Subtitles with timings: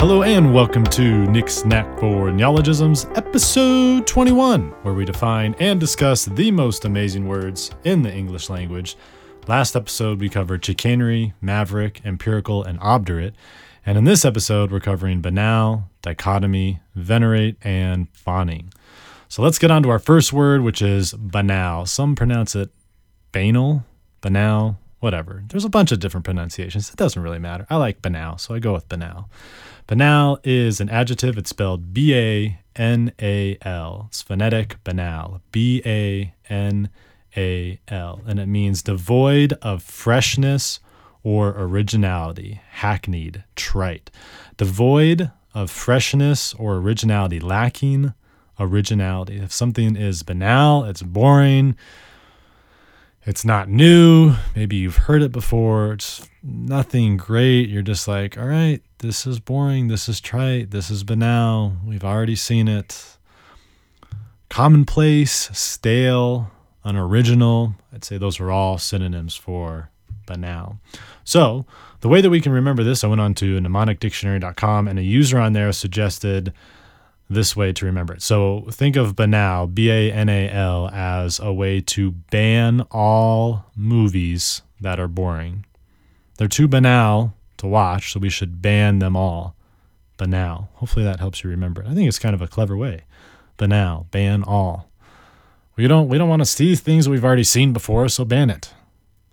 [0.00, 6.24] Hello and welcome to Nick's Knack for Neologisms, episode 21, where we define and discuss
[6.24, 8.96] the most amazing words in the English language.
[9.46, 13.34] Last episode we covered chicanery, maverick, empirical, and obdurate.
[13.84, 18.72] And in this episode we're covering banal, dichotomy, venerate, and fawning.
[19.28, 21.84] So let's get on to our first word, which is banal.
[21.84, 22.70] Some pronounce it
[23.32, 23.84] banal,
[24.22, 25.42] banal, whatever.
[25.48, 26.90] There's a bunch of different pronunciations.
[26.90, 27.66] It doesn't really matter.
[27.68, 29.28] I like banal, so I go with banal.
[29.86, 31.36] Banal is an adjective.
[31.36, 34.06] It's spelled B A N A L.
[34.08, 35.40] It's phonetic banal.
[35.50, 36.90] B A N
[37.36, 38.20] A L.
[38.26, 40.78] And it means devoid of freshness
[41.22, 44.10] or originality, hackneyed, trite.
[44.56, 48.14] Devoid of freshness or originality, lacking
[48.58, 49.38] originality.
[49.38, 51.76] If something is banal, it's boring,
[53.24, 54.34] it's not new.
[54.56, 55.92] Maybe you've heard it before.
[55.92, 57.68] It's nothing great.
[57.68, 59.88] You're just like, all right, this is boring.
[59.88, 60.70] This is trite.
[60.70, 61.74] This is banal.
[61.84, 63.16] We've already seen it.
[64.48, 66.50] Commonplace, stale,
[66.84, 67.74] unoriginal.
[67.92, 69.90] I'd say those are all synonyms for
[70.26, 70.80] banal.
[71.24, 71.66] So,
[72.00, 75.38] the way that we can remember this, I went on to mnemonicdictionary.com and a user
[75.38, 76.52] on there suggested
[77.30, 78.22] this way to remember it.
[78.22, 83.66] So think of banal, B A N A L, as a way to ban all
[83.76, 85.64] movies that are boring.
[86.36, 89.54] They're too banal to watch, so we should ban them all.
[90.16, 90.70] Banal.
[90.74, 91.88] Hopefully that helps you remember it.
[91.88, 93.04] I think it's kind of a clever way.
[93.56, 94.90] Banal, ban all.
[95.76, 98.74] We don't we don't want to see things we've already seen before, so ban it.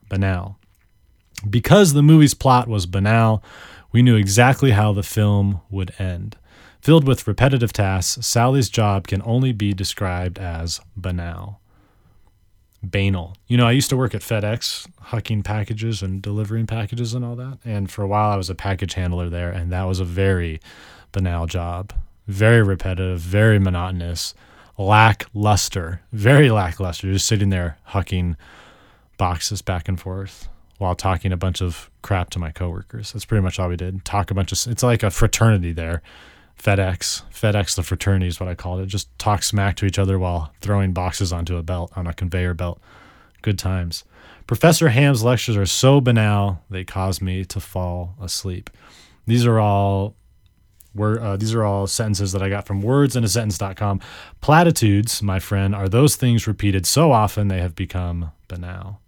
[0.07, 0.59] Banal.
[1.49, 3.43] Because the movie's plot was banal,
[3.91, 6.35] we knew exactly how the film would end.
[6.87, 11.59] Filled with repetitive tasks, Sally's job can only be described as banal.
[12.81, 13.35] Banal.
[13.45, 17.35] You know, I used to work at FedEx, hucking packages and delivering packages and all
[17.35, 17.57] that.
[17.65, 20.61] And for a while, I was a package handler there, and that was a very
[21.11, 21.91] banal job.
[22.25, 24.33] Very repetitive, very monotonous,
[24.77, 28.37] lackluster, very lackluster, just sitting there hucking
[29.17, 30.47] boxes back and forth
[30.77, 33.11] while talking a bunch of crap to my coworkers.
[33.11, 34.05] That's pretty much all we did.
[34.05, 36.01] Talk a bunch of, it's like a fraternity there
[36.57, 38.87] FedEx, FedEx the fraternity is what I called it.
[38.87, 42.53] Just talk smack to each other while throwing boxes onto a belt, on a conveyor
[42.53, 42.81] belt.
[43.41, 44.03] Good times.
[44.47, 48.69] Professor Ham's lectures are so banal they cause me to fall asleep.
[49.25, 50.15] These are all
[50.95, 54.01] were uh, these are all sentences that I got from wordsinasentence.com.
[54.41, 59.01] Platitudes, my friend, are those things repeated so often they have become banal.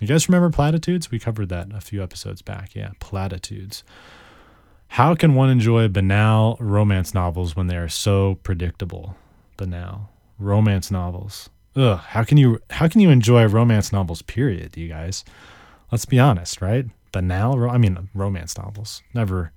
[0.00, 1.10] You guys remember platitudes?
[1.10, 2.74] We covered that a few episodes back.
[2.74, 3.82] Yeah, platitudes.
[4.96, 9.16] How can one enjoy banal romance novels when they are so predictable?
[9.56, 11.48] Banal romance novels.
[11.74, 14.20] Ugh, how can you how can you enjoy romance novels?
[14.20, 15.24] Period, you guys.
[15.90, 16.84] Let's be honest, right?
[17.10, 17.70] Banal.
[17.70, 19.02] I mean, romance novels.
[19.14, 19.52] Never.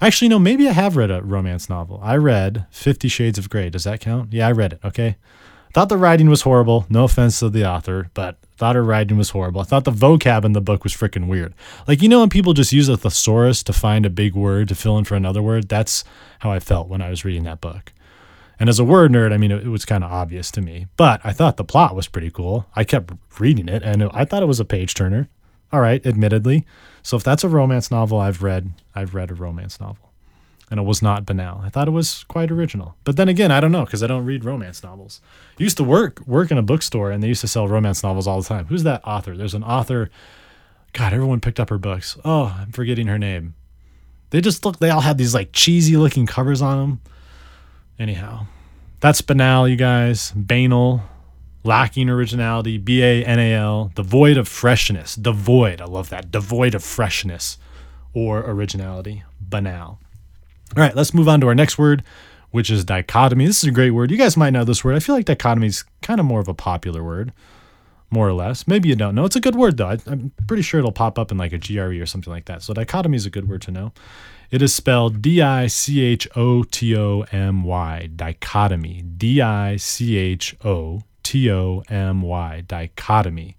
[0.00, 0.40] Actually, no.
[0.40, 2.00] Maybe I have read a romance novel.
[2.02, 3.70] I read Fifty Shades of Grey.
[3.70, 4.32] Does that count?
[4.32, 4.80] Yeah, I read it.
[4.84, 5.18] Okay.
[5.72, 6.84] Thought the writing was horrible.
[6.88, 9.60] No offense to the author, but thought her writing was horrible.
[9.60, 11.54] I thought the vocab in the book was freaking weird.
[11.86, 14.74] Like, you know, when people just use a thesaurus to find a big word to
[14.74, 16.02] fill in for another word, that's
[16.40, 17.92] how I felt when I was reading that book.
[18.58, 20.88] And as a word nerd, I mean, it, it was kind of obvious to me,
[20.96, 22.66] but I thought the plot was pretty cool.
[22.74, 25.28] I kept reading it and it, I thought it was a page turner.
[25.72, 26.66] All right, admittedly.
[27.02, 30.09] So if that's a romance novel I've read, I've read a romance novel
[30.70, 31.60] and it was not banal.
[31.64, 32.94] I thought it was quite original.
[33.02, 35.20] But then again, I don't know because I don't read romance novels.
[35.58, 38.26] I used to work work in a bookstore and they used to sell romance novels
[38.28, 38.66] all the time.
[38.66, 39.36] Who's that author?
[39.36, 40.10] There's an author.
[40.92, 42.16] God, everyone picked up her books.
[42.24, 43.54] Oh, I'm forgetting her name.
[44.30, 44.78] They just look.
[44.78, 47.00] They all had these like cheesy looking covers on them.
[47.98, 48.46] Anyhow,
[49.00, 50.32] that's banal, you guys.
[50.36, 51.02] Banal,
[51.64, 52.78] lacking originality.
[52.78, 53.90] B A N A L.
[53.96, 55.16] Devoid of freshness.
[55.16, 55.80] Devoid.
[55.80, 56.30] I love that.
[56.30, 57.58] Devoid of freshness
[58.14, 59.24] or originality.
[59.40, 59.98] Banal.
[60.76, 62.04] All right, let's move on to our next word,
[62.52, 63.44] which is dichotomy.
[63.44, 64.12] This is a great word.
[64.12, 64.94] You guys might know this word.
[64.94, 67.32] I feel like dichotomy is kind of more of a popular word,
[68.08, 68.68] more or less.
[68.68, 69.24] Maybe you don't know.
[69.24, 69.88] It's a good word, though.
[69.88, 72.62] I, am pretty sure it'll pop up in like a GRE or something like that.
[72.62, 73.92] So dichotomy is a good word to know.
[74.52, 79.02] It is spelled D I C H O T O M Y, dichotomy.
[79.02, 83.56] D I C H O T O M Y, dichotomy.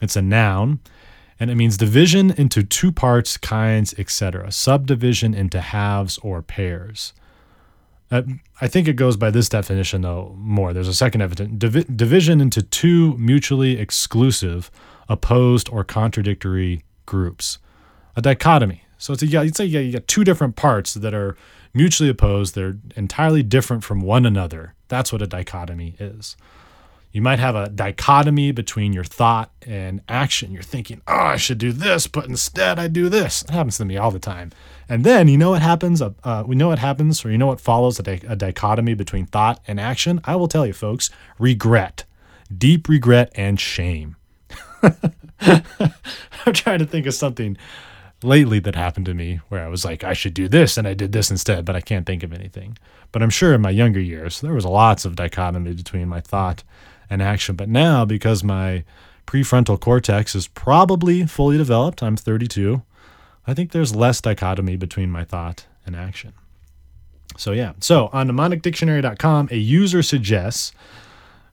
[0.00, 0.80] It's a noun
[1.40, 4.52] and it means division into two parts, kinds, etc.
[4.52, 7.14] Subdivision into halves or pairs.
[8.10, 8.22] Uh,
[8.60, 10.72] I think it goes by this definition though more.
[10.72, 14.70] There's a second definition: Divi- division into two mutually exclusive,
[15.08, 17.58] opposed or contradictory groups.
[18.16, 18.84] A dichotomy.
[18.98, 21.36] So it's a, you'd say you got two different parts that are
[21.72, 22.54] mutually opposed.
[22.54, 24.74] They're entirely different from one another.
[24.88, 26.36] That's what a dichotomy is.
[27.12, 30.52] You might have a dichotomy between your thought and action.
[30.52, 33.42] You're thinking, oh, I should do this, but instead I do this.
[33.42, 34.52] It happens to me all the time.
[34.88, 36.00] And then you know what happens?
[36.00, 38.94] Uh, uh, we know what happens, or you know what follows a, di- a dichotomy
[38.94, 40.20] between thought and action?
[40.24, 42.04] I will tell you, folks regret,
[42.56, 44.16] deep regret, and shame.
[45.40, 47.56] I'm trying to think of something
[48.22, 50.94] lately that happened to me where I was like, I should do this, and I
[50.94, 52.76] did this instead, but I can't think of anything.
[53.12, 56.62] But I'm sure in my younger years, there was lots of dichotomy between my thought
[57.10, 57.56] and action.
[57.56, 58.84] But now, because my
[59.26, 62.82] prefrontal cortex is probably fully developed, I'm 32,
[63.46, 66.32] I think there's less dichotomy between my thought and action.
[67.36, 67.72] So, yeah.
[67.80, 70.72] So, on mnemonicdictionary.com, a user suggests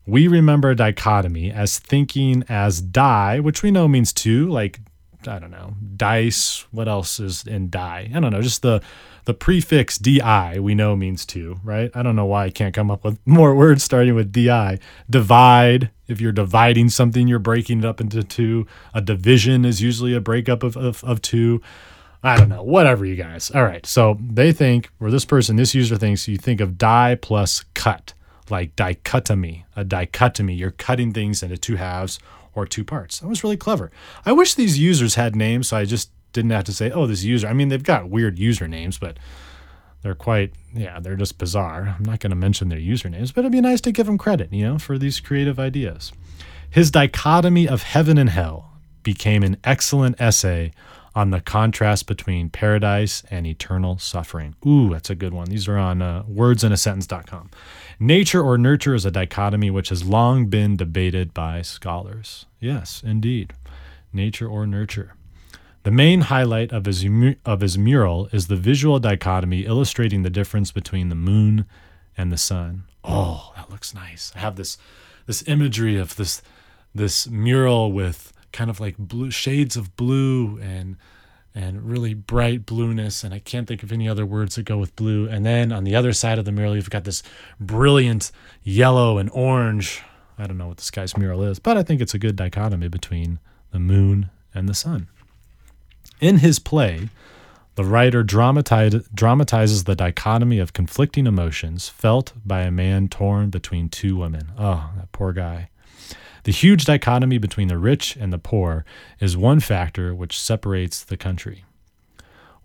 [0.05, 4.79] we remember dichotomy as thinking as die, which we know means two, like
[5.27, 6.65] I don't know, dice.
[6.71, 8.09] What else is in die?
[8.13, 8.41] I don't know.
[8.41, 8.81] Just the
[9.25, 11.91] the prefix di we know means two, right?
[11.93, 14.79] I don't know why I can't come up with more words starting with di.
[15.09, 15.91] Divide.
[16.07, 18.65] If you're dividing something, you're breaking it up into two.
[18.93, 21.61] A division is usually a breakup of, of, of two.
[22.23, 22.63] I don't know.
[22.63, 23.51] Whatever, you guys.
[23.51, 23.85] All right.
[23.85, 28.13] So they think, or this person, this user thinks, you think of die plus cut,
[28.49, 29.65] like dichotomy.
[29.75, 30.55] A dichotomy.
[30.55, 32.19] You're cutting things into two halves
[32.63, 33.19] or two parts.
[33.19, 33.91] That was really clever.
[34.25, 37.23] I wish these users had names so I just didn't have to say, oh, this
[37.23, 37.47] user.
[37.47, 39.17] I mean, they've got weird usernames, but
[40.01, 41.95] they're quite, yeah, they're just bizarre.
[41.97, 44.53] I'm not going to mention their usernames, but it'd be nice to give them credit,
[44.53, 46.11] you know, for these creative ideas.
[46.69, 50.71] His dichotomy of heaven and hell became an excellent essay
[51.17, 54.53] on the contrast between paradise and eternal suffering.
[54.67, 55.49] Ooh, that's a good one.
[55.49, 57.49] These are on uh, wordsinasentence.com.
[57.99, 62.45] Nature or nurture is a dichotomy which has long been debated by scholars.
[62.59, 63.53] Yes, indeed.
[64.13, 65.15] Nature or nurture.
[65.81, 67.03] The main highlight of his,
[67.43, 71.65] of his mural is the visual dichotomy illustrating the difference between the moon
[72.15, 72.83] and the sun.
[73.03, 74.31] Oh, that looks nice.
[74.35, 74.77] I have this
[75.25, 76.43] this imagery of this
[76.93, 80.97] this mural with kind of like blue shades of blue and
[81.53, 83.23] and really bright blueness.
[83.23, 85.27] And I can't think of any other words that go with blue.
[85.27, 87.21] And then on the other side of the mural, you've got this
[87.59, 88.31] brilliant
[88.63, 90.01] yellow and orange.
[90.39, 92.87] I don't know what this guy's mural is, but I think it's a good dichotomy
[92.87, 93.39] between
[93.71, 95.07] the moon and the sun.
[96.19, 97.09] In his play,
[97.75, 103.89] the writer dramatize, dramatizes the dichotomy of conflicting emotions felt by a man torn between
[103.89, 104.51] two women.
[104.57, 105.69] Oh, that poor guy.
[106.47, 108.85] The huge dichotomy between the rich and the poor
[109.19, 111.65] is one factor which separates the country.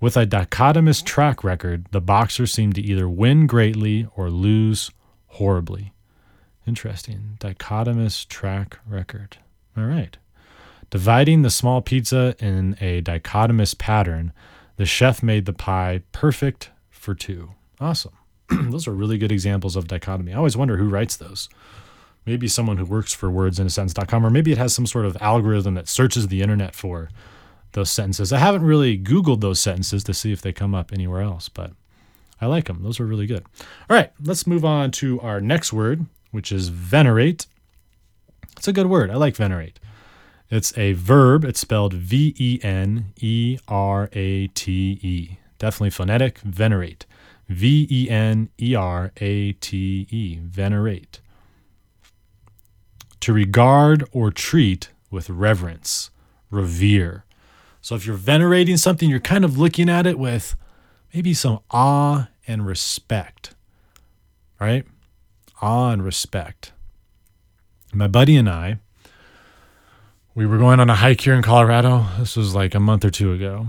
[0.00, 4.92] With a dichotomous track record, the boxers seem to either win greatly or lose
[5.26, 5.92] horribly.
[6.64, 7.38] Interesting.
[7.40, 9.38] Dichotomous track record.
[9.76, 10.16] All right.
[10.90, 14.32] Dividing the small pizza in a dichotomous pattern,
[14.76, 17.50] the chef made the pie perfect for two.
[17.80, 18.14] Awesome.
[18.48, 20.32] those are really good examples of dichotomy.
[20.32, 21.48] I always wonder who writes those
[22.26, 25.88] maybe someone who works for wordsinasentence.com, or maybe it has some sort of algorithm that
[25.88, 27.08] searches the internet for
[27.72, 28.32] those sentences.
[28.32, 31.72] I haven't really Googled those sentences to see if they come up anywhere else, but
[32.40, 32.82] I like them.
[32.82, 33.44] Those are really good.
[33.88, 37.46] All right, let's move on to our next word, which is venerate.
[38.56, 39.10] It's a good word.
[39.10, 39.80] I like venerate.
[40.50, 41.44] It's a verb.
[41.44, 45.38] It's spelled V E N E R A T E.
[45.58, 46.38] Definitely phonetic.
[46.40, 47.06] Venerate.
[47.48, 50.38] V E N E R A T E.
[50.42, 51.21] Venerate
[53.22, 56.10] to regard or treat with reverence,
[56.50, 57.24] revere.
[57.80, 60.56] So if you're venerating something, you're kind of looking at it with
[61.14, 63.54] maybe some awe and respect,
[64.60, 64.84] right?
[65.60, 66.72] Awe and respect.
[67.94, 68.78] My buddy and I,
[70.34, 72.06] we were going on a hike here in Colorado.
[72.18, 73.66] This was like a month or two ago.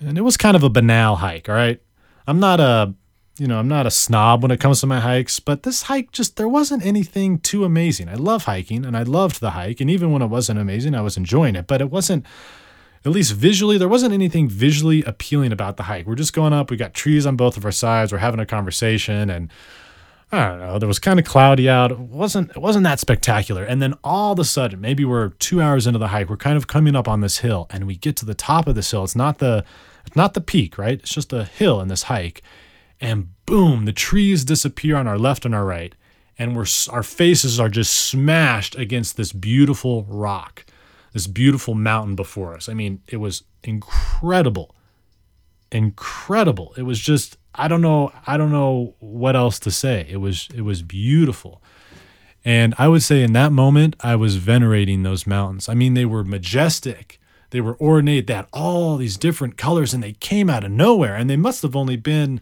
[0.00, 1.82] And it was kind of a banal hike, all right?
[2.26, 2.94] I'm not a
[3.38, 6.10] you know, I'm not a snob when it comes to my hikes, but this hike
[6.12, 8.08] just, there wasn't anything too amazing.
[8.08, 9.80] I love hiking and I loved the hike.
[9.80, 12.26] And even when it wasn't amazing, I was enjoying it, but it wasn't,
[13.04, 16.06] at least visually, there wasn't anything visually appealing about the hike.
[16.06, 18.46] We're just going up, we got trees on both of our sides, we're having a
[18.46, 19.50] conversation, and
[20.32, 21.92] I don't know, there was kind of cloudy out.
[21.92, 23.64] It wasn't, it wasn't that spectacular.
[23.64, 26.56] And then all of a sudden, maybe we're two hours into the hike, we're kind
[26.56, 29.04] of coming up on this hill and we get to the top of this hill.
[29.04, 29.64] It's not the,
[30.04, 30.98] it's not the peak, right?
[30.98, 32.42] It's just a hill in this hike
[33.00, 35.94] and boom, the trees disappear on our left and our right,
[36.38, 40.66] and we're our faces are just smashed against this beautiful rock,
[41.12, 42.68] this beautiful mountain before us.
[42.68, 44.74] I mean, it was incredible,
[45.72, 46.74] incredible.
[46.76, 50.06] It was just I don't know I don't know what else to say.
[50.08, 51.62] It was it was beautiful.
[52.44, 55.68] And I would say in that moment, I was venerating those mountains.
[55.68, 60.02] I mean, they were majestic, they were ornate, they had all these different colors, and
[60.02, 61.14] they came out of nowhere.
[61.14, 62.40] And they must have only been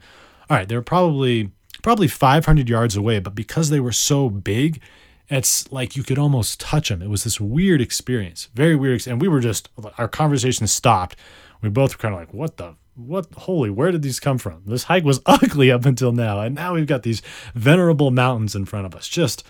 [0.49, 1.51] all right, they were probably
[1.83, 4.81] probably 500 yards away, but because they were so big
[5.29, 7.03] it's like you could almost touch them.
[7.03, 9.07] It was this weird experience, very weird.
[9.07, 11.17] And we were just, our conversation stopped.
[11.63, 14.63] We both were kind of like, what the, what, holy, where did these come from?
[14.67, 16.41] This hike was ugly up until now.
[16.41, 17.23] And now we've got these
[17.55, 19.09] venerable mountains in front of us.
[19.09, 19.45] Just,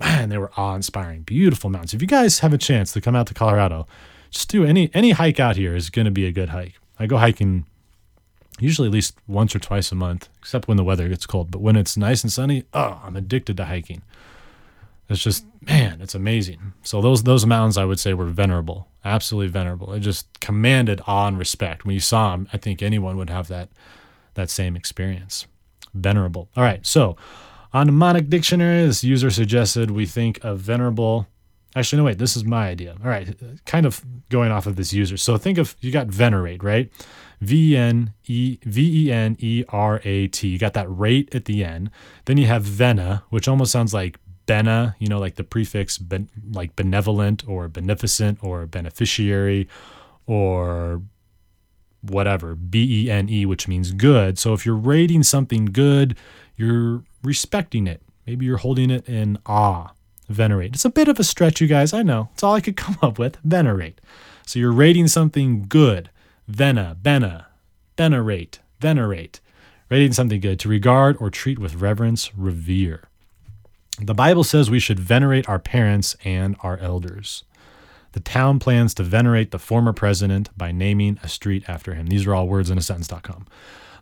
[0.00, 1.94] man, they were awe inspiring, beautiful mountains.
[1.94, 3.86] If you guys have a chance to come out to Colorado,
[4.30, 6.74] just do any, any hike out here is going to be a good hike.
[6.98, 7.66] I go hiking
[8.58, 11.50] usually at least once or twice a month, except when the weather gets cold.
[11.50, 14.02] But when it's nice and sunny, oh, I'm addicted to hiking.
[15.08, 16.72] It's just man, it's amazing.
[16.82, 19.92] So those those mountains I would say were venerable, absolutely venerable.
[19.92, 21.84] It just commanded awe and respect.
[21.84, 23.68] When you saw them, I think anyone would have that
[24.34, 25.46] that same experience.
[25.94, 26.48] Venerable.
[26.56, 27.16] All right, so
[27.74, 31.26] on mnemonic dictionary, this user suggested we think of venerable.
[31.74, 32.96] Actually, no, wait, this is my idea.
[33.02, 33.34] All right,
[33.66, 35.16] kind of going off of this user.
[35.16, 36.90] So think of you got venerate, right?
[37.42, 40.46] V N E V E N E R A T.
[40.46, 41.90] You got that rate at the end.
[42.26, 46.28] Then you have vena, which almost sounds like bena, you know, like the prefix ben,
[46.52, 49.68] like benevolent or beneficent or beneficiary
[50.24, 51.02] or
[52.00, 54.38] whatever, B E N E, which means good.
[54.38, 56.16] So if you're rating something good,
[56.56, 58.02] you're respecting it.
[58.24, 59.90] Maybe you're holding it in awe.
[60.28, 60.74] Venerate.
[60.74, 61.92] It's a bit of a stretch, you guys.
[61.92, 62.28] I know.
[62.34, 63.36] It's all I could come up with.
[63.44, 64.00] Venerate.
[64.46, 66.08] So you're rating something good.
[66.48, 67.46] Vena, bena,
[67.96, 69.40] venerate, venerate.
[69.88, 70.58] Rating something good.
[70.60, 73.04] To regard or treat with reverence, revere.
[74.00, 77.44] The Bible says we should venerate our parents and our elders.
[78.12, 82.06] The town plans to venerate the former president by naming a street after him.
[82.06, 83.46] These are all wordsinasentence.com.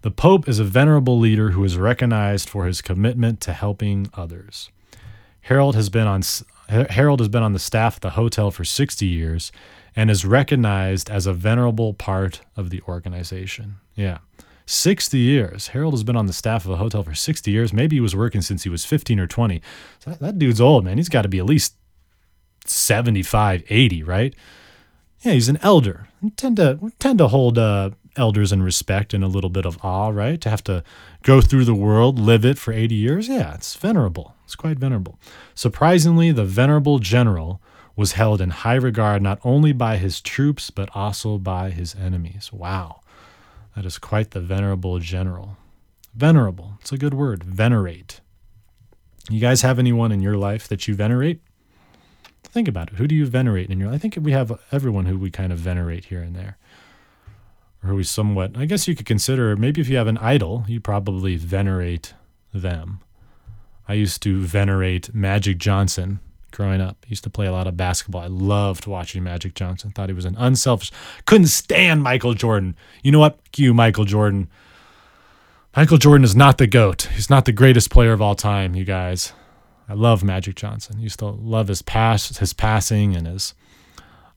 [0.02, 4.70] The Pope is a venerable leader who is recognized for his commitment to helping others.
[5.42, 6.22] Harold has been on
[6.68, 9.50] Harold has been on the staff at the hotel for 60 years
[9.96, 13.76] and is recognized as a venerable part of the organization.
[13.94, 14.18] Yeah.
[14.66, 15.68] 60 years.
[15.68, 17.72] Harold has been on the staff of a hotel for 60 years.
[17.72, 19.60] Maybe he was working since he was 15 or 20.
[19.98, 20.96] So that, that dude's old, man.
[20.96, 21.74] He's got to be at least
[22.66, 24.34] 75, 80, right?
[25.22, 26.08] Yeah, he's an elder.
[26.22, 29.66] We tend to we tend to hold uh, elders in respect and a little bit
[29.66, 30.40] of awe, right?
[30.40, 30.82] To have to
[31.22, 33.28] go through the world, live it for 80 years.
[33.28, 34.34] Yeah, it's venerable.
[34.44, 35.18] It's quite venerable.
[35.54, 37.60] Surprisingly, the venerable general
[38.00, 42.50] was held in high regard not only by his troops but also by his enemies.
[42.50, 43.02] Wow.
[43.76, 45.58] That is quite the venerable general.
[46.14, 47.44] Venerable, it's a good word.
[47.44, 48.22] Venerate.
[49.28, 51.42] You guys have anyone in your life that you venerate?
[52.42, 52.94] Think about it.
[52.94, 53.96] Who do you venerate in your life?
[53.96, 56.56] I think we have everyone who we kind of venerate here and there.
[57.84, 60.64] Or who we somewhat, I guess you could consider, maybe if you have an idol,
[60.66, 62.14] you probably venerate
[62.54, 63.00] them.
[63.86, 67.04] I used to venerate Magic Johnson growing up.
[67.08, 68.22] Used to play a lot of basketball.
[68.22, 69.90] I loved watching Magic Johnson.
[69.90, 70.92] Thought he was an unselfish.
[71.26, 72.76] Couldn't stand Michael Jordan.
[73.02, 73.38] You know what?
[73.56, 74.48] you, Michael Jordan.
[75.76, 77.02] Michael Jordan is not the GOAT.
[77.14, 79.32] He's not the greatest player of all time, you guys.
[79.88, 81.00] I love Magic Johnson.
[81.00, 83.54] Used to love his pass, his passing and his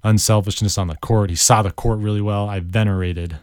[0.03, 1.29] unselfishness on the court.
[1.29, 2.49] He saw the court really well.
[2.49, 3.37] I venerated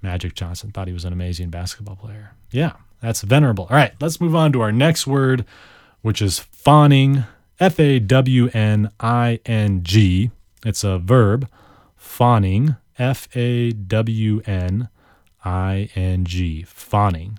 [0.00, 0.70] Magic Johnson.
[0.70, 2.34] Thought he was an amazing basketball player.
[2.50, 3.66] Yeah, that's venerable.
[3.70, 5.44] All right, let's move on to our next word,
[6.02, 7.24] which is fawning.
[7.62, 10.32] F A W N I N G.
[10.66, 11.48] It's a verb,
[11.96, 12.74] fawning.
[12.98, 14.88] F A W N
[15.44, 16.64] I N G.
[16.64, 17.38] Fawning.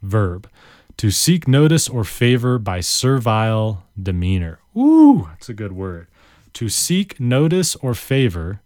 [0.00, 0.48] Verb.
[0.96, 4.60] To seek notice or favor by servile demeanor.
[4.74, 6.06] Ooh, that's a good word.
[6.54, 8.62] To seek notice or favor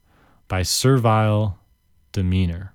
[0.46, 1.58] by servile
[2.12, 2.72] demeanor.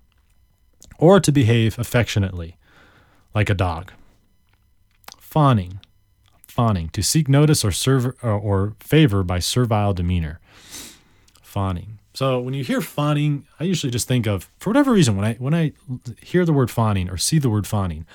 [0.98, 2.58] Or to behave affectionately,
[3.34, 3.94] like a dog.
[5.22, 5.80] Fawning
[6.54, 10.40] fawning, to seek notice or serve or, uh, or favor by servile demeanor.
[11.42, 12.00] Fawning.
[12.14, 15.34] So when you hear fawning, I usually just think of for whatever reason when I
[15.34, 15.74] when I
[16.22, 18.06] hear the word fawning or see the word fawning,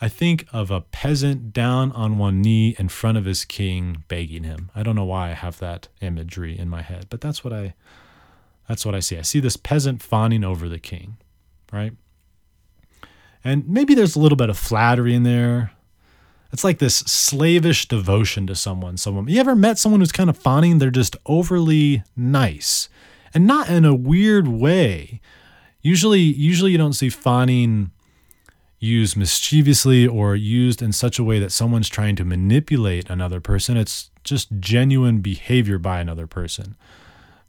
[0.00, 4.44] I think of a peasant down on one knee in front of his king begging
[4.44, 4.70] him.
[4.74, 7.74] I don't know why I have that imagery in my head, but that's what I
[8.68, 9.16] that's what I see.
[9.16, 11.16] I see this peasant fawning over the king,
[11.72, 11.94] right?
[13.42, 15.72] And maybe there's a little bit of flattery in there,
[16.52, 18.96] it's like this slavish devotion to someone.
[18.96, 20.78] Someone you ever met someone who's kind of fawning?
[20.78, 22.88] They're just overly nice,
[23.34, 25.20] and not in a weird way.
[25.82, 27.90] Usually, usually you don't see fawning
[28.80, 33.76] used mischievously or used in such a way that someone's trying to manipulate another person.
[33.76, 36.76] It's just genuine behavior by another person.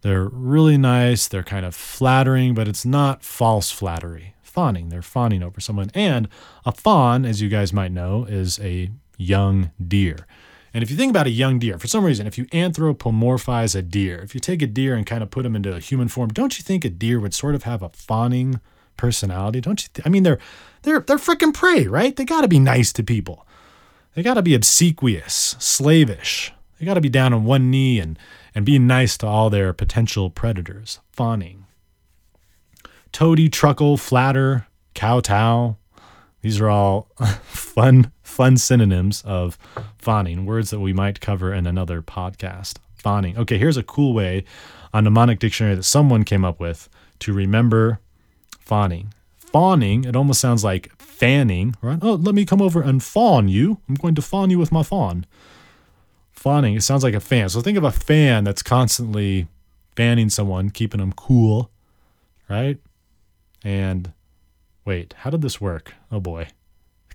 [0.02, 4.90] They're really nice, they're kind of flattering, but it's not false flattery fawning.
[4.90, 5.92] They're fawning over someone.
[5.94, 6.28] And
[6.66, 10.28] a fawn, as you guys might know, is a young deer.
[10.74, 13.82] And if you think about a young deer, for some reason, if you anthropomorphize a
[13.82, 16.30] deer, if you take a deer and kind of put him into a human form,
[16.30, 18.60] don't you think a deer would sort of have a fawning
[18.98, 19.62] personality?
[19.62, 19.90] Don't you?
[19.94, 20.40] Th- I mean, they're
[20.84, 22.16] they're they're freaking prey, right?
[22.16, 23.48] They got to be nice to people.
[24.14, 26.54] They got to be obsequious, slavish.
[26.80, 28.18] They got to be down on one knee and,
[28.56, 31.00] and being nice to all their potential predators.
[31.12, 31.59] Fawning.
[33.12, 35.78] Toady, truckle, flatter, kowtow.
[36.42, 37.10] These are all
[37.44, 39.58] fun, fun synonyms of
[39.98, 42.78] fawning, words that we might cover in another podcast.
[42.96, 43.38] Fawning.
[43.38, 44.44] Okay, here's a cool way
[44.94, 46.90] a mnemonic dictionary that someone came up with
[47.20, 48.00] to remember
[48.60, 49.14] fawning.
[49.38, 52.00] Fawning, it almost sounds like fanning, right?
[52.02, 53.80] Oh, let me come over and fawn you.
[53.88, 55.26] I'm going to fawn you with my fawn.
[56.32, 57.50] Fawning, it sounds like a fan.
[57.50, 59.48] So think of a fan that's constantly
[59.96, 61.70] fanning someone, keeping them cool,
[62.50, 62.78] right?
[63.64, 64.14] And
[64.86, 65.94] wait, how did this work?
[66.12, 66.48] Oh boy.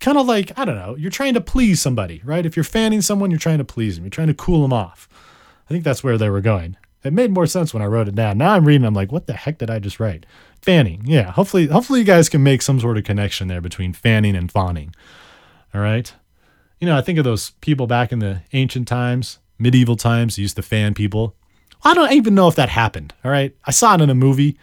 [0.01, 2.45] Kind of like, I don't know, you're trying to please somebody, right?
[2.45, 5.09] If you're fanning someone, you're trying to please them, you're trying to cool them off.
[5.67, 6.77] I think that's where they were going.
[7.05, 8.39] It made more sense when I wrote it down.
[8.39, 10.27] Now I'm reading, I'm like, what the heck did I just write?
[10.63, 11.03] Fanning.
[11.05, 14.51] Yeah, hopefully, hopefully you guys can make some sort of connection there between fanning and
[14.51, 14.95] fawning.
[15.75, 16.13] All right.
[16.81, 20.57] You know, I think of those people back in the ancient times, medieval times, used
[20.57, 21.35] to fan people.
[21.83, 23.15] I don't even know if that happened.
[23.25, 23.55] All right.
[23.65, 24.59] I saw it in a movie.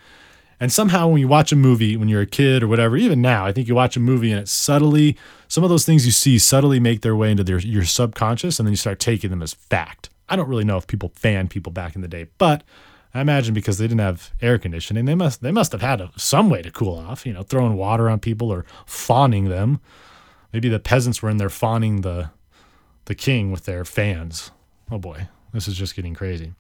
[0.61, 3.47] And somehow, when you watch a movie, when you're a kid or whatever, even now,
[3.47, 6.37] I think you watch a movie and it subtly, some of those things you see
[6.37, 9.55] subtly make their way into their, your subconscious, and then you start taking them as
[9.55, 10.11] fact.
[10.29, 12.63] I don't really know if people fan people back in the day, but
[13.13, 16.11] I imagine because they didn't have air conditioning, they must they must have had a,
[16.15, 17.25] some way to cool off.
[17.25, 19.81] You know, throwing water on people or fawning them.
[20.53, 22.29] Maybe the peasants were in there fawning the
[23.05, 24.51] the king with their fans.
[24.89, 26.53] Oh boy, this is just getting crazy.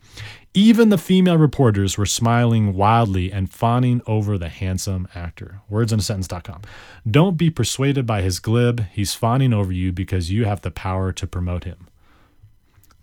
[0.53, 5.61] Even the female reporters were smiling wildly and fawning over the handsome actor.
[5.71, 6.61] Wordsinasentence.com.
[7.09, 8.85] Don't be persuaded by his glib.
[8.91, 11.87] He's fawning over you because you have the power to promote him.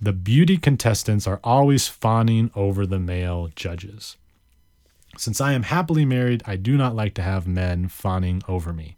[0.00, 4.16] The beauty contestants are always fawning over the male judges.
[5.16, 8.96] Since I am happily married, I do not like to have men fawning over me.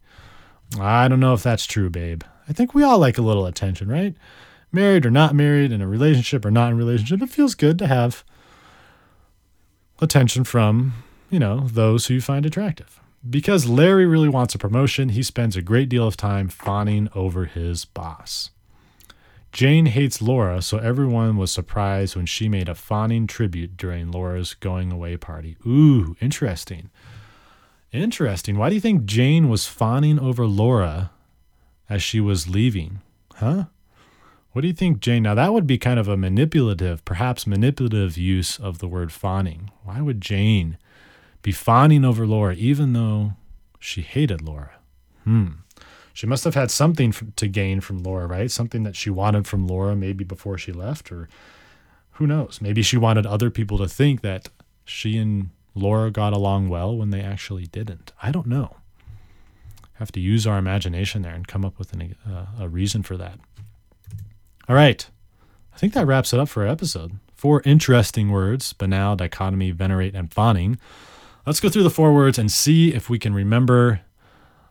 [0.78, 2.22] I don't know if that's true, babe.
[2.48, 4.14] I think we all like a little attention, right?
[4.72, 7.78] Married or not married, in a relationship or not in a relationship, it feels good
[7.78, 8.24] to have
[10.00, 10.94] attention from,
[11.28, 13.00] you know, those who you find attractive.
[13.28, 17.44] Because Larry really wants a promotion, he spends a great deal of time fawning over
[17.44, 18.50] his boss.
[19.52, 24.54] Jane hates Laura, so everyone was surprised when she made a fawning tribute during Laura's
[24.54, 25.56] going away party.
[25.66, 26.88] Ooh, interesting.
[27.92, 28.56] Interesting.
[28.56, 31.10] Why do you think Jane was fawning over Laura
[31.88, 33.00] as she was leaving?
[33.34, 33.64] Huh?
[34.52, 35.22] What do you think, Jane?
[35.22, 39.70] Now, that would be kind of a manipulative, perhaps manipulative use of the word fawning.
[39.84, 40.76] Why would Jane
[41.42, 43.34] be fawning over Laura even though
[43.78, 44.72] she hated Laura?
[45.24, 45.48] Hmm.
[46.12, 48.50] She must have had something to gain from Laura, right?
[48.50, 51.28] Something that she wanted from Laura maybe before she left, or
[52.12, 52.58] who knows?
[52.60, 54.48] Maybe she wanted other people to think that
[54.84, 58.12] she and Laura got along well when they actually didn't.
[58.22, 58.76] I don't know.
[59.94, 63.16] Have to use our imagination there and come up with an, uh, a reason for
[63.16, 63.38] that.
[64.70, 65.04] All right.
[65.74, 67.18] I think that wraps it up for our episode.
[67.34, 70.78] Four interesting words banal, dichotomy, venerate, and fawning.
[71.44, 74.02] Let's go through the four words and see if we can remember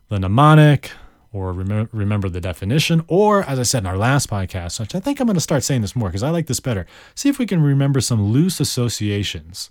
[0.07, 0.91] the mnemonic
[1.33, 5.01] or rem- remember the definition, or as I said in our last podcast, which I
[5.01, 6.85] think I'm going to start saying this more because I like this better.
[7.13, 9.69] See if we can remember some loose associations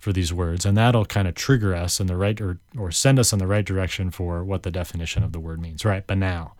[0.00, 3.20] for these words, and that'll kind of trigger us in the right or, or send
[3.20, 5.84] us in the right direction for what the definition of the word means.
[5.84, 6.56] Right, banal.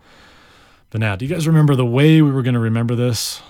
[0.91, 3.41] But now, do you guys remember the way we were going to remember this?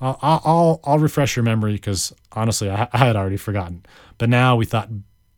[0.00, 3.84] I'll, I'll, I'll refresh your memory because honestly, I, I had already forgotten.
[4.18, 4.90] But now we thought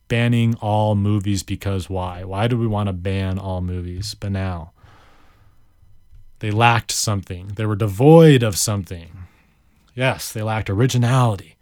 [0.07, 2.23] banning all movies because why?
[2.23, 4.15] Why do we want to ban all movies?
[4.15, 4.73] But now
[6.39, 7.53] they lacked something.
[7.55, 9.11] They were devoid of something.
[9.93, 11.55] Yes, they lacked originality.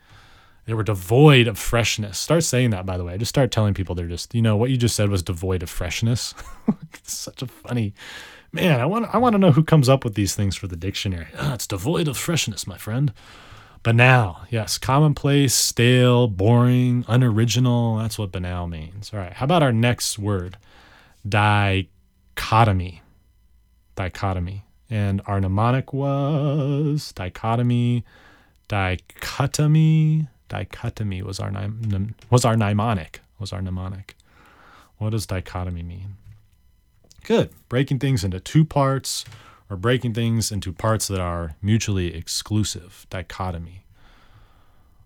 [0.66, 2.18] They were devoid of freshness.
[2.18, 3.18] Start saying that, by the way.
[3.18, 5.70] Just start telling people they're just, you know, what you just said was devoid of
[5.70, 6.34] freshness.
[6.94, 7.94] it's such a funny
[8.56, 10.76] Man, I want I want to know who comes up with these things for the
[10.76, 11.26] dictionary.
[11.39, 13.12] Oh, it's devoid of freshness, my friend.
[13.82, 17.98] Banal, yes, commonplace, stale, boring, unoriginal.
[17.98, 19.12] That's what banal means.
[19.12, 20.58] All right, how about our next word?
[21.28, 23.02] Dichotomy.
[23.96, 24.63] Dichotomy.
[24.88, 28.06] And our mnemonic was dichotomy,
[28.68, 31.52] dichotomy, dichotomy was our
[32.30, 33.22] was our mnemonic.
[33.39, 34.16] Was our mnemonic.
[35.00, 36.18] What does dichotomy mean?
[37.24, 37.52] Good.
[37.70, 39.26] Breaking things into two parts
[39.70, 43.08] or breaking things into parts that are mutually exclusive.
[43.10, 43.86] Dichotomy.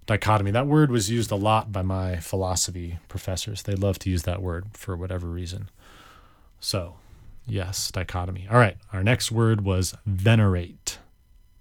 [0.08, 0.52] Dichotomy.
[0.52, 3.64] That word was used a lot by my philosophy professors.
[3.64, 5.70] They love to use that word for whatever reason.
[6.60, 6.96] So,
[7.46, 8.48] yes, dichotomy.
[8.50, 8.78] All right.
[8.92, 10.98] Our next word was venerate.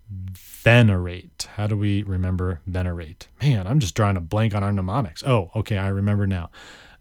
[0.09, 1.49] Venerate.
[1.57, 3.29] How do we remember venerate?
[3.42, 5.23] Man, I'm just drawing a blank on our mnemonics.
[5.27, 5.77] Oh, okay.
[5.77, 6.51] I remember now.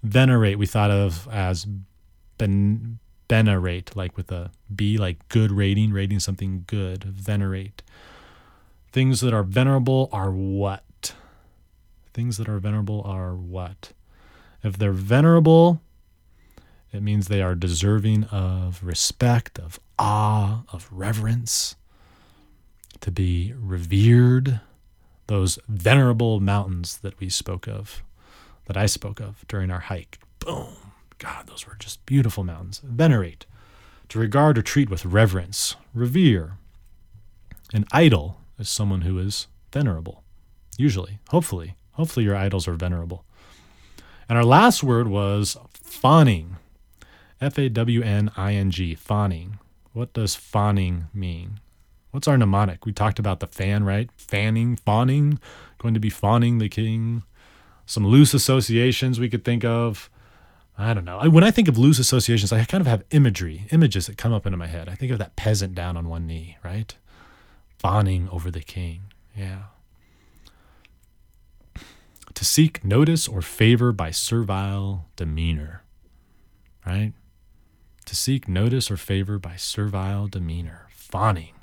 [0.04, 1.66] Venerate, we thought of as
[2.38, 7.82] ben, venerate, like with a B, like good rating, rating something good, venerate.
[8.92, 11.14] Things that are venerable are what?
[12.14, 13.92] Things that are venerable are what?
[14.64, 15.82] If they're venerable,
[16.92, 21.76] it means they are deserving of respect, of awe, of reverence,
[23.02, 24.62] to be revered.
[25.28, 28.04] Those venerable mountains that we spoke of,
[28.66, 30.20] that I spoke of during our hike.
[30.40, 30.85] Boom.
[31.18, 32.82] God, those were just beautiful mountains.
[32.84, 33.46] Venerate,
[34.10, 36.58] to regard or treat with reverence, revere.
[37.74, 40.24] An idol is someone who is venerable,
[40.78, 41.76] usually, hopefully.
[41.94, 43.24] Hopefully, your idols are venerable.
[44.28, 46.58] And our last word was fawning.
[47.40, 49.60] F A W N I N G, fawning.
[49.94, 51.60] What does fawning mean?
[52.12, 52.86] What's our mnemonic?
[52.86, 54.10] We talked about the fan, right?
[54.18, 55.40] Fanning, fawning,
[55.78, 57.24] going to be fawning the king.
[57.86, 60.10] Some loose associations we could think of.
[60.78, 61.20] I don't know.
[61.30, 64.46] When I think of loose associations, I kind of have imagery, images that come up
[64.46, 64.90] into my head.
[64.90, 66.94] I think of that peasant down on one knee, right?
[67.80, 69.04] Fawning over the king.
[69.36, 69.64] Yeah.
[72.34, 75.84] To seek notice or favor by servile demeanor,
[76.86, 77.14] right?
[78.06, 81.54] To seek notice or favor by servile demeanor, fawning.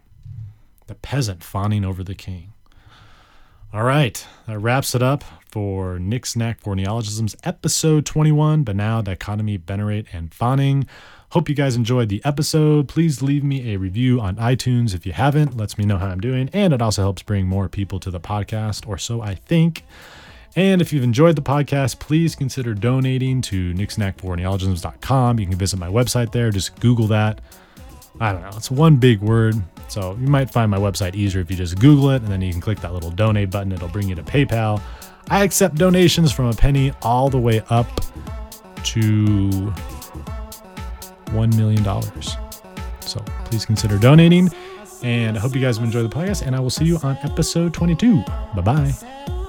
[0.87, 2.55] The peasant fawning over the king.
[3.75, 9.58] All right, that wraps it up for Nick's Knack for Neologisms, episode 21, Banal, Dichotomy,
[9.58, 10.86] Venerate, and Fawning.
[11.28, 12.88] Hope you guys enjoyed the episode.
[12.88, 15.56] Please leave me a review on iTunes if you haven't.
[15.56, 18.18] Lets me know how I'm doing, and it also helps bring more people to the
[18.18, 19.84] podcast, or so I think.
[20.56, 25.38] And if you've enjoyed the podcast, please consider donating to nicksnackforneologisms.com.
[25.38, 26.50] You can visit my website there.
[26.50, 27.40] Just Google that.
[28.20, 28.50] I don't know.
[28.56, 29.54] It's one big word.
[29.88, 32.50] So you might find my website easier if you just Google it and then you
[32.52, 33.72] can click that little donate button.
[33.72, 34.80] It'll bring you to PayPal.
[35.30, 37.87] I accept donations from a penny all the way up
[38.85, 39.72] to
[41.26, 41.85] $1 million.
[43.00, 44.50] So please consider donating.
[45.02, 46.46] And I hope you guys enjoyed the podcast.
[46.46, 48.22] And I will see you on episode 22.
[48.54, 49.41] Bye bye.